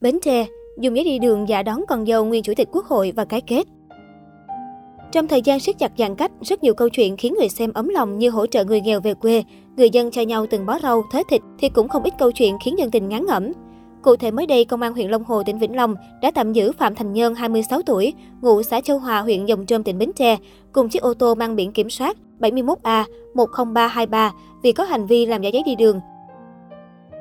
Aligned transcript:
Bến 0.00 0.18
Tre, 0.22 0.46
dùng 0.78 0.96
giấy 0.96 1.04
đi 1.04 1.18
đường 1.18 1.48
giả 1.48 1.62
đón 1.62 1.84
con 1.88 2.06
dâu 2.06 2.24
nguyên 2.24 2.42
chủ 2.42 2.52
tịch 2.56 2.68
quốc 2.72 2.86
hội 2.86 3.12
và 3.16 3.24
cái 3.24 3.40
kết. 3.40 3.66
Trong 5.12 5.28
thời 5.28 5.42
gian 5.42 5.60
siết 5.60 5.78
chặt 5.78 5.92
giãn 5.98 6.16
cách, 6.16 6.30
rất 6.40 6.62
nhiều 6.62 6.74
câu 6.74 6.88
chuyện 6.88 7.16
khiến 7.16 7.34
người 7.38 7.48
xem 7.48 7.72
ấm 7.72 7.88
lòng 7.88 8.18
như 8.18 8.30
hỗ 8.30 8.46
trợ 8.46 8.64
người 8.64 8.80
nghèo 8.80 9.00
về 9.00 9.14
quê, 9.14 9.44
người 9.76 9.90
dân 9.90 10.10
cho 10.10 10.22
nhau 10.22 10.46
từng 10.50 10.66
bó 10.66 10.78
rau, 10.78 11.02
thớ 11.10 11.22
thịt 11.30 11.40
thì 11.58 11.68
cũng 11.68 11.88
không 11.88 12.02
ít 12.02 12.14
câu 12.18 12.32
chuyện 12.32 12.56
khiến 12.64 12.78
dân 12.78 12.90
tình 12.90 13.08
ngán 13.08 13.26
ngẩm. 13.26 13.52
Cụ 14.02 14.16
thể 14.16 14.30
mới 14.30 14.46
đây, 14.46 14.64
Công 14.64 14.82
an 14.82 14.92
huyện 14.92 15.10
Long 15.10 15.24
Hồ, 15.24 15.42
tỉnh 15.42 15.58
Vĩnh 15.58 15.76
Long 15.76 15.94
đã 16.22 16.30
tạm 16.30 16.52
giữ 16.52 16.72
Phạm 16.72 16.94
Thành 16.94 17.12
Nhân, 17.12 17.34
26 17.34 17.82
tuổi, 17.82 18.12
ngụ 18.40 18.62
xã 18.62 18.80
Châu 18.80 18.98
Hòa, 18.98 19.20
huyện 19.20 19.46
Dòng 19.46 19.66
Trơm, 19.66 19.82
tỉnh 19.82 19.98
Bến 19.98 20.10
Tre, 20.16 20.36
cùng 20.72 20.88
chiếc 20.88 21.02
ô 21.02 21.14
tô 21.14 21.34
mang 21.34 21.56
biển 21.56 21.72
kiểm 21.72 21.90
soát 21.90 22.16
71A 22.40 23.04
10323 23.34 24.32
vì 24.62 24.72
có 24.72 24.84
hành 24.84 25.06
vi 25.06 25.26
làm 25.26 25.42
giả 25.42 25.48
giấy 25.48 25.62
đi 25.66 25.74
đường. 25.74 26.00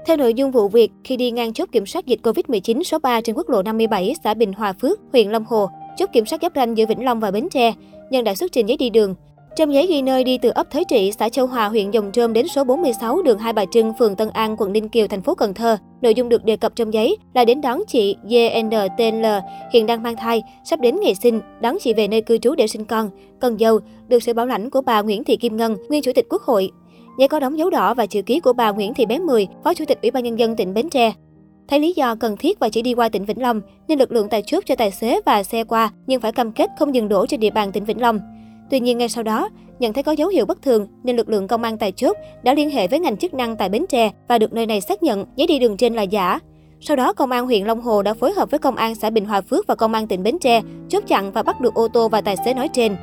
Theo 0.05 0.17
nội 0.17 0.33
dung 0.33 0.51
vụ 0.51 0.67
việc, 0.67 0.91
khi 1.03 1.17
đi 1.17 1.31
ngang 1.31 1.53
chốt 1.53 1.69
kiểm 1.71 1.85
soát 1.85 2.05
dịch 2.05 2.19
COVID-19 2.23 2.83
số 2.83 2.99
3 2.99 3.21
trên 3.21 3.35
quốc 3.35 3.49
lộ 3.49 3.63
57, 3.63 4.15
xã 4.23 4.33
Bình 4.33 4.53
Hòa 4.53 4.73
Phước, 4.73 4.99
huyện 5.11 5.29
Long 5.29 5.45
Hồ, 5.45 5.69
chốt 5.97 6.09
kiểm 6.13 6.25
soát 6.25 6.41
giáp 6.41 6.51
ranh 6.55 6.77
giữa 6.77 6.85
Vĩnh 6.85 7.05
Long 7.05 7.19
và 7.19 7.31
Bến 7.31 7.47
Tre, 7.51 7.73
Nhân 8.09 8.23
đã 8.23 8.35
xuất 8.35 8.51
trình 8.51 8.69
giấy 8.69 8.77
đi 8.77 8.89
đường. 8.89 9.15
Trong 9.55 9.73
giấy 9.73 9.87
ghi 9.87 10.01
nơi 10.01 10.23
đi 10.23 10.37
từ 10.37 10.49
ấp 10.49 10.71
Thới 10.71 10.83
Trị, 10.89 11.11
xã 11.19 11.29
Châu 11.29 11.47
Hòa, 11.47 11.67
huyện 11.67 11.91
Dòng 11.91 12.11
Trơm 12.11 12.33
đến 12.33 12.47
số 12.47 12.63
46 12.63 13.21
đường 13.21 13.39
Hai 13.39 13.53
Bà 13.53 13.65
Trưng, 13.65 13.93
phường 13.99 14.15
Tân 14.15 14.29
An, 14.29 14.55
quận 14.57 14.73
Ninh 14.73 14.89
Kiều, 14.89 15.07
thành 15.07 15.21
phố 15.21 15.35
Cần 15.35 15.53
Thơ. 15.53 15.77
Nội 16.01 16.13
dung 16.13 16.29
được 16.29 16.45
đề 16.45 16.57
cập 16.57 16.75
trong 16.75 16.93
giấy 16.93 17.17
là 17.33 17.45
đến 17.45 17.61
đón 17.61 17.81
chị 17.87 18.15
GNTL, 18.23 19.25
hiện 19.73 19.85
đang 19.85 20.03
mang 20.03 20.15
thai, 20.15 20.43
sắp 20.63 20.79
đến 20.79 20.95
ngày 21.01 21.15
sinh, 21.15 21.41
đón 21.61 21.77
chị 21.81 21.93
về 21.93 22.07
nơi 22.07 22.21
cư 22.21 22.37
trú 22.37 22.55
để 22.55 22.67
sinh 22.67 22.85
con. 22.85 23.09
cần 23.39 23.57
dâu, 23.57 23.79
được 24.07 24.23
sự 24.23 24.33
bảo 24.33 24.45
lãnh 24.45 24.69
của 24.69 24.81
bà 24.81 25.01
Nguyễn 25.01 25.23
Thị 25.23 25.35
Kim 25.35 25.57
Ngân, 25.57 25.77
nguyên 25.89 26.01
chủ 26.01 26.11
tịch 26.15 26.25
Quốc 26.29 26.41
hội. 26.41 26.71
Giấy 27.17 27.27
có 27.27 27.39
đóng 27.39 27.57
dấu 27.57 27.69
đỏ 27.69 27.93
và 27.93 28.05
chữ 28.05 28.21
ký 28.21 28.39
của 28.39 28.53
bà 28.53 28.71
Nguyễn 28.71 28.93
Thị 28.93 29.05
Bé 29.05 29.19
Mười, 29.19 29.47
Phó 29.63 29.73
Chủ 29.73 29.85
tịch 29.85 30.01
Ủy 30.01 30.11
ban 30.11 30.23
Nhân 30.23 30.39
dân 30.39 30.55
tỉnh 30.55 30.73
Bến 30.73 30.89
Tre. 30.89 31.13
Thấy 31.67 31.79
lý 31.79 31.93
do 31.93 32.15
cần 32.15 32.37
thiết 32.37 32.59
và 32.59 32.69
chỉ 32.69 32.81
đi 32.81 32.93
qua 32.93 33.09
tỉnh 33.09 33.25
Vĩnh 33.25 33.41
Long, 33.41 33.61
nên 33.87 33.99
lực 33.99 34.11
lượng 34.11 34.27
tại 34.29 34.43
chốt 34.45 34.63
cho 34.65 34.75
tài 34.75 34.91
xế 34.91 35.21
và 35.25 35.43
xe 35.43 35.63
qua, 35.63 35.91
nhưng 36.07 36.21
phải 36.21 36.31
cam 36.31 36.51
kết 36.51 36.69
không 36.79 36.95
dừng 36.95 37.09
đổ 37.09 37.25
trên 37.25 37.39
địa 37.39 37.49
bàn 37.49 37.71
tỉnh 37.71 37.85
Vĩnh 37.85 38.01
Long. 38.01 38.19
Tuy 38.69 38.79
nhiên 38.79 38.97
ngay 38.97 39.09
sau 39.09 39.23
đó, 39.23 39.49
nhận 39.79 39.93
thấy 39.93 40.03
có 40.03 40.11
dấu 40.11 40.29
hiệu 40.29 40.45
bất 40.45 40.61
thường 40.61 40.87
nên 41.03 41.15
lực 41.15 41.29
lượng 41.29 41.47
công 41.47 41.63
an 41.63 41.77
tại 41.77 41.91
chốt 41.91 42.17
đã 42.43 42.53
liên 42.53 42.69
hệ 42.69 42.87
với 42.87 42.99
ngành 42.99 43.17
chức 43.17 43.33
năng 43.33 43.55
tại 43.55 43.69
Bến 43.69 43.85
Tre 43.89 44.11
và 44.27 44.37
được 44.37 44.53
nơi 44.53 44.65
này 44.65 44.81
xác 44.81 45.03
nhận 45.03 45.25
giấy 45.35 45.47
đi 45.47 45.59
đường 45.59 45.77
trên 45.77 45.93
là 45.93 46.01
giả. 46.01 46.39
Sau 46.81 46.95
đó, 46.95 47.13
công 47.13 47.31
an 47.31 47.45
huyện 47.45 47.65
Long 47.65 47.81
Hồ 47.81 48.01
đã 48.01 48.13
phối 48.13 48.31
hợp 48.31 48.51
với 48.51 48.59
công 48.59 48.75
an 48.75 48.95
xã 48.95 49.09
Bình 49.09 49.25
Hòa 49.25 49.41
Phước 49.41 49.67
và 49.67 49.75
công 49.75 49.93
an 49.93 50.07
tỉnh 50.07 50.23
Bến 50.23 50.39
Tre 50.39 50.61
chốt 50.89 51.03
chặn 51.07 51.31
và 51.31 51.43
bắt 51.43 51.61
được 51.61 51.73
ô 51.73 51.87
tô 51.87 52.09
và 52.09 52.21
tài 52.21 52.35
xế 52.45 52.53
nói 52.53 52.69
trên. 52.73 52.95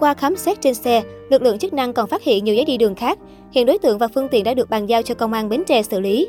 Qua 0.00 0.14
khám 0.14 0.36
xét 0.36 0.60
trên 0.60 0.74
xe, 0.74 1.02
lực 1.30 1.42
lượng 1.42 1.58
chức 1.58 1.72
năng 1.72 1.92
còn 1.92 2.08
phát 2.08 2.22
hiện 2.22 2.44
nhiều 2.44 2.54
giấy 2.54 2.64
đi 2.64 2.76
đường 2.76 2.94
khác. 2.94 3.18
Hiện 3.52 3.66
đối 3.66 3.78
tượng 3.78 3.98
và 3.98 4.08
phương 4.08 4.28
tiện 4.28 4.44
đã 4.44 4.54
được 4.54 4.70
bàn 4.70 4.86
giao 4.86 5.02
cho 5.02 5.14
công 5.14 5.32
an 5.32 5.48
Bến 5.48 5.62
Tre 5.66 5.82
xử 5.82 6.00
lý. 6.00 6.28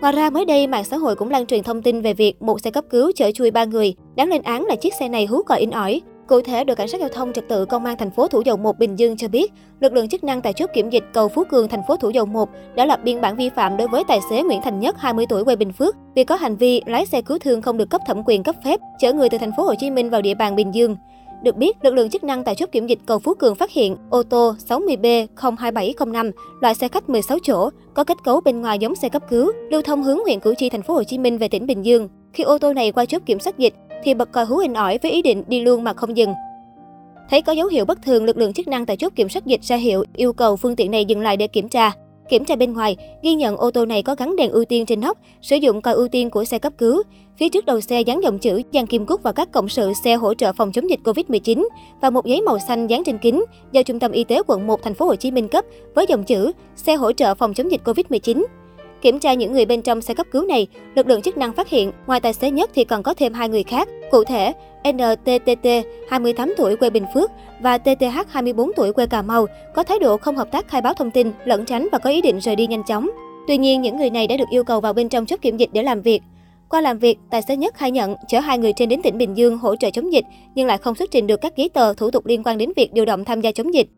Ngoài 0.00 0.12
ra, 0.12 0.30
mới 0.30 0.44
đây, 0.44 0.66
mạng 0.66 0.84
xã 0.84 0.96
hội 0.96 1.16
cũng 1.16 1.30
lan 1.30 1.46
truyền 1.46 1.62
thông 1.62 1.82
tin 1.82 2.02
về 2.02 2.14
việc 2.14 2.42
một 2.42 2.60
xe 2.60 2.70
cấp 2.70 2.84
cứu 2.90 3.12
chở 3.16 3.30
chui 3.30 3.50
ba 3.50 3.64
người. 3.64 3.94
Đáng 4.16 4.28
lên 4.28 4.42
án 4.42 4.64
là 4.64 4.76
chiếc 4.76 4.94
xe 4.94 5.08
này 5.08 5.26
hú 5.26 5.42
còi 5.42 5.60
in 5.60 5.70
ỏi. 5.70 6.00
Cụ 6.26 6.40
thể, 6.40 6.64
đội 6.64 6.76
cảnh 6.76 6.88
sát 6.88 7.00
giao 7.00 7.08
thông 7.08 7.32
trật 7.32 7.48
tự 7.48 7.64
công 7.64 7.84
an 7.84 7.96
thành 7.98 8.10
phố 8.10 8.28
Thủ 8.28 8.42
Dầu 8.44 8.56
Một 8.56 8.78
Bình 8.78 8.98
Dương 8.98 9.16
cho 9.16 9.28
biết, 9.28 9.52
lực 9.80 9.92
lượng 9.92 10.08
chức 10.08 10.24
năng 10.24 10.42
tại 10.42 10.52
chốt 10.52 10.70
kiểm 10.74 10.90
dịch 10.90 11.04
cầu 11.12 11.28
Phú 11.28 11.44
Cường 11.50 11.68
thành 11.68 11.82
phố 11.88 11.96
Thủ 11.96 12.10
Dầu 12.10 12.26
Một 12.26 12.48
đã 12.74 12.86
lập 12.86 13.00
biên 13.04 13.20
bản 13.20 13.36
vi 13.36 13.48
phạm 13.48 13.76
đối 13.76 13.88
với 13.88 14.04
tài 14.08 14.20
xế 14.30 14.42
Nguyễn 14.42 14.60
Thành 14.62 14.80
Nhất 14.80 14.96
20 14.98 15.26
tuổi 15.28 15.44
quê 15.44 15.56
Bình 15.56 15.72
Phước 15.72 15.96
vì 16.14 16.24
có 16.24 16.34
hành 16.34 16.56
vi 16.56 16.82
lái 16.86 17.06
xe 17.06 17.22
cứu 17.22 17.38
thương 17.38 17.62
không 17.62 17.76
được 17.76 17.90
cấp 17.90 18.00
thẩm 18.06 18.22
quyền 18.26 18.42
cấp 18.42 18.56
phép 18.64 18.80
chở 18.98 19.12
người 19.12 19.28
từ 19.28 19.38
thành 19.38 19.52
phố 19.56 19.62
Hồ 19.62 19.74
Chí 19.78 19.90
Minh 19.90 20.10
vào 20.10 20.22
địa 20.22 20.34
bàn 20.34 20.56
Bình 20.56 20.74
Dương. 20.74 20.96
Được 21.44 21.56
biết, 21.56 21.76
lực 21.82 21.94
lượng 21.94 22.10
chức 22.10 22.24
năng 22.24 22.44
tại 22.44 22.54
chốt 22.54 22.68
kiểm 22.72 22.86
dịch 22.86 22.98
cầu 23.06 23.18
Phú 23.18 23.34
Cường 23.34 23.54
phát 23.54 23.70
hiện 23.70 23.96
ô 24.10 24.22
tô 24.22 24.54
60B02705, 24.68 26.30
loại 26.60 26.74
xe 26.74 26.88
khách 26.88 27.08
16 27.08 27.38
chỗ, 27.42 27.70
có 27.94 28.04
kết 28.04 28.16
cấu 28.24 28.40
bên 28.40 28.60
ngoài 28.60 28.78
giống 28.78 28.94
xe 28.94 29.08
cấp 29.08 29.22
cứu, 29.30 29.52
lưu 29.70 29.82
thông 29.82 30.02
hướng 30.02 30.18
huyện 30.18 30.40
Củ 30.40 30.54
Chi 30.58 30.68
thành 30.68 30.82
phố 30.82 30.94
Hồ 30.94 31.04
Chí 31.04 31.18
Minh 31.18 31.38
về 31.38 31.48
tỉnh 31.48 31.66
Bình 31.66 31.84
Dương. 31.84 32.08
Khi 32.32 32.44
ô 32.44 32.58
tô 32.58 32.72
này 32.72 32.92
qua 32.92 33.04
chốt 33.04 33.22
kiểm 33.26 33.40
soát 33.40 33.58
dịch 33.58 33.74
thì 34.04 34.14
bật 34.14 34.32
còi 34.32 34.44
hú 34.44 34.58
inh 34.58 34.74
ỏi 34.74 34.98
với 35.02 35.12
ý 35.12 35.22
định 35.22 35.42
đi 35.46 35.60
luôn 35.60 35.84
mà 35.84 35.92
không 35.94 36.16
dừng. 36.16 36.34
Thấy 37.30 37.42
có 37.42 37.52
dấu 37.52 37.66
hiệu 37.66 37.84
bất 37.84 38.02
thường, 38.02 38.24
lực 38.24 38.36
lượng 38.36 38.52
chức 38.52 38.68
năng 38.68 38.86
tại 38.86 38.96
chốt 38.96 39.12
kiểm 39.16 39.28
soát 39.28 39.46
dịch 39.46 39.62
ra 39.62 39.76
hiệu 39.76 40.04
yêu 40.16 40.32
cầu 40.32 40.56
phương 40.56 40.76
tiện 40.76 40.90
này 40.90 41.04
dừng 41.04 41.20
lại 41.20 41.36
để 41.36 41.46
kiểm 41.46 41.68
tra. 41.68 41.92
Kiểm 42.28 42.44
tra 42.44 42.56
bên 42.56 42.72
ngoài, 42.72 42.96
ghi 43.22 43.34
nhận 43.34 43.56
ô 43.56 43.70
tô 43.70 43.86
này 43.86 44.02
có 44.02 44.14
gắn 44.14 44.36
đèn 44.36 44.50
ưu 44.50 44.64
tiên 44.64 44.86
trên 44.86 45.00
nóc, 45.00 45.18
sử 45.42 45.56
dụng 45.56 45.80
còi 45.80 45.94
ưu 45.94 46.08
tiên 46.08 46.30
của 46.30 46.44
xe 46.44 46.58
cấp 46.58 46.72
cứu. 46.78 47.02
Phía 47.38 47.48
trước 47.48 47.66
đầu 47.66 47.80
xe 47.80 48.00
dán 48.00 48.22
dòng 48.22 48.38
chữ 48.38 48.62
Giang 48.72 48.86
Kim 48.86 49.06
Cúc 49.06 49.22
và 49.22 49.32
các 49.32 49.52
cộng 49.52 49.68
sự 49.68 49.92
xe 50.04 50.14
hỗ 50.14 50.34
trợ 50.34 50.52
phòng 50.52 50.72
chống 50.72 50.90
dịch 50.90 51.00
Covid-19 51.04 51.68
và 52.00 52.10
một 52.10 52.26
giấy 52.26 52.42
màu 52.42 52.58
xanh 52.58 52.86
dán 52.86 53.04
trên 53.04 53.18
kính 53.18 53.44
do 53.72 53.82
Trung 53.82 53.98
tâm 53.98 54.12
Y 54.12 54.24
tế 54.24 54.42
quận 54.46 54.66
1 54.66 54.82
thành 54.82 54.94
phố 54.94 55.06
Hồ 55.06 55.16
Chí 55.16 55.30
Minh 55.30 55.48
cấp 55.48 55.64
với 55.94 56.06
dòng 56.08 56.24
chữ 56.24 56.52
xe 56.76 56.94
hỗ 56.94 57.12
trợ 57.12 57.34
phòng 57.34 57.54
chống 57.54 57.70
dịch 57.70 57.80
Covid-19. 57.84 58.44
Kiểm 59.04 59.18
tra 59.18 59.34
những 59.34 59.52
người 59.52 59.66
bên 59.66 59.82
trong 59.82 60.00
xe 60.00 60.14
cấp 60.14 60.26
cứu 60.30 60.46
này, 60.46 60.66
lực 60.94 61.06
lượng 61.06 61.22
chức 61.22 61.38
năng 61.38 61.52
phát 61.52 61.68
hiện 61.68 61.92
ngoài 62.06 62.20
tài 62.20 62.32
xế 62.32 62.50
nhất 62.50 62.70
thì 62.74 62.84
còn 62.84 63.02
có 63.02 63.14
thêm 63.14 63.32
hai 63.32 63.48
người 63.48 63.62
khác. 63.62 63.88
Cụ 64.10 64.24
thể, 64.24 64.52
NTTT, 64.92 65.68
28 66.08 66.54
tuổi 66.56 66.76
quê 66.76 66.90
Bình 66.90 67.04
Phước 67.14 67.30
và 67.60 67.78
TTH, 67.78 68.28
24 68.28 68.72
tuổi 68.76 68.92
quê 68.92 69.06
Cà 69.06 69.22
Mau, 69.22 69.46
có 69.74 69.82
thái 69.82 69.98
độ 69.98 70.16
không 70.16 70.36
hợp 70.36 70.52
tác 70.52 70.68
khai 70.68 70.80
báo 70.80 70.94
thông 70.94 71.10
tin, 71.10 71.32
lẩn 71.44 71.64
tránh 71.64 71.88
và 71.92 71.98
có 71.98 72.10
ý 72.10 72.20
định 72.20 72.38
rời 72.40 72.56
đi 72.56 72.66
nhanh 72.66 72.82
chóng. 72.84 73.10
Tuy 73.48 73.58
nhiên, 73.58 73.82
những 73.82 73.96
người 73.96 74.10
này 74.10 74.26
đã 74.26 74.36
được 74.36 74.48
yêu 74.50 74.64
cầu 74.64 74.80
vào 74.80 74.92
bên 74.92 75.08
trong 75.08 75.26
chốt 75.26 75.38
kiểm 75.42 75.56
dịch 75.56 75.70
để 75.72 75.82
làm 75.82 76.02
việc. 76.02 76.22
Qua 76.68 76.80
làm 76.80 76.98
việc, 76.98 77.18
tài 77.30 77.42
xế 77.42 77.56
nhất 77.56 77.74
khai 77.74 77.90
nhận 77.90 78.16
chở 78.28 78.40
hai 78.40 78.58
người 78.58 78.72
trên 78.72 78.88
đến 78.88 79.02
tỉnh 79.02 79.18
Bình 79.18 79.36
Dương 79.36 79.58
hỗ 79.58 79.76
trợ 79.76 79.90
chống 79.90 80.12
dịch, 80.12 80.24
nhưng 80.54 80.66
lại 80.66 80.78
không 80.78 80.94
xuất 80.94 81.10
trình 81.10 81.26
được 81.26 81.40
các 81.40 81.56
giấy 81.56 81.68
tờ 81.68 81.94
thủ 81.94 82.10
tục 82.10 82.26
liên 82.26 82.42
quan 82.42 82.58
đến 82.58 82.72
việc 82.76 82.92
điều 82.92 83.04
động 83.04 83.24
tham 83.24 83.40
gia 83.40 83.52
chống 83.52 83.74
dịch. 83.74 83.88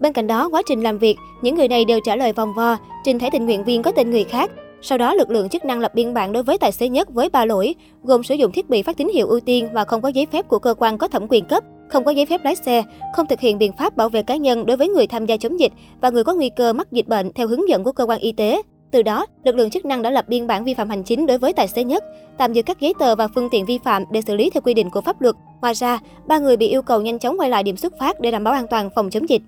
Bên 0.00 0.12
cạnh 0.12 0.26
đó, 0.26 0.48
quá 0.48 0.62
trình 0.66 0.80
làm 0.80 0.98
việc, 0.98 1.16
những 1.42 1.54
người 1.54 1.68
này 1.68 1.84
đều 1.84 2.00
trả 2.04 2.16
lời 2.16 2.32
vòng 2.32 2.52
vo, 2.54 2.76
trình 3.04 3.18
thẻ 3.18 3.30
tình 3.30 3.46
nguyện 3.46 3.64
viên 3.64 3.82
có 3.82 3.92
tên 3.92 4.10
người 4.10 4.24
khác. 4.24 4.50
Sau 4.82 4.98
đó, 4.98 5.14
lực 5.14 5.30
lượng 5.30 5.48
chức 5.48 5.64
năng 5.64 5.80
lập 5.80 5.94
biên 5.94 6.14
bản 6.14 6.32
đối 6.32 6.42
với 6.42 6.58
tài 6.58 6.72
xế 6.72 6.88
nhất 6.88 7.14
với 7.14 7.28
ba 7.28 7.44
lỗi, 7.44 7.74
gồm 8.02 8.22
sử 8.22 8.34
dụng 8.34 8.52
thiết 8.52 8.68
bị 8.68 8.82
phát 8.82 8.96
tín 8.96 9.08
hiệu 9.08 9.26
ưu 9.26 9.40
tiên 9.40 9.68
và 9.72 9.84
không 9.84 10.02
có 10.02 10.08
giấy 10.08 10.26
phép 10.32 10.48
của 10.48 10.58
cơ 10.58 10.74
quan 10.78 10.98
có 10.98 11.08
thẩm 11.08 11.26
quyền 11.28 11.44
cấp, 11.44 11.64
không 11.88 12.04
có 12.04 12.10
giấy 12.10 12.26
phép 12.26 12.40
lái 12.44 12.56
xe, 12.56 12.82
không 13.14 13.26
thực 13.26 13.40
hiện 13.40 13.58
biện 13.58 13.72
pháp 13.78 13.96
bảo 13.96 14.08
vệ 14.08 14.22
cá 14.22 14.36
nhân 14.36 14.66
đối 14.66 14.76
với 14.76 14.88
người 14.88 15.06
tham 15.06 15.26
gia 15.26 15.36
chống 15.36 15.60
dịch 15.60 15.72
và 16.00 16.10
người 16.10 16.24
có 16.24 16.34
nguy 16.34 16.48
cơ 16.48 16.72
mắc 16.72 16.92
dịch 16.92 17.08
bệnh 17.08 17.32
theo 17.32 17.48
hướng 17.48 17.68
dẫn 17.68 17.84
của 17.84 17.92
cơ 17.92 18.06
quan 18.06 18.20
y 18.20 18.32
tế. 18.32 18.62
Từ 18.90 19.02
đó, 19.02 19.26
lực 19.44 19.56
lượng 19.56 19.70
chức 19.70 19.84
năng 19.84 20.02
đã 20.02 20.10
lập 20.10 20.24
biên 20.28 20.46
bản 20.46 20.64
vi 20.64 20.74
phạm 20.74 20.90
hành 20.90 21.02
chính 21.02 21.26
đối 21.26 21.38
với 21.38 21.52
tài 21.52 21.68
xế 21.68 21.84
nhất, 21.84 22.04
tạm 22.38 22.52
giữ 22.52 22.62
các 22.62 22.80
giấy 22.80 22.94
tờ 22.98 23.16
và 23.16 23.28
phương 23.28 23.48
tiện 23.50 23.66
vi 23.66 23.78
phạm 23.84 24.04
để 24.12 24.20
xử 24.20 24.36
lý 24.36 24.50
theo 24.50 24.60
quy 24.60 24.74
định 24.74 24.90
của 24.90 25.00
pháp 25.00 25.20
luật. 25.20 25.34
Ngoài 25.60 25.74
ra, 25.74 25.98
ba 26.26 26.38
người 26.38 26.56
bị 26.56 26.68
yêu 26.68 26.82
cầu 26.82 27.00
nhanh 27.00 27.18
chóng 27.18 27.40
quay 27.40 27.50
lại 27.50 27.62
điểm 27.62 27.76
xuất 27.76 27.98
phát 27.98 28.20
để 28.20 28.30
đảm 28.30 28.44
bảo 28.44 28.54
an 28.54 28.66
toàn 28.70 28.90
phòng 28.94 29.10
chống 29.10 29.28
dịch. 29.28 29.42